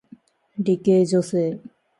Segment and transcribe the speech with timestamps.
[0.55, 1.59] 理系女性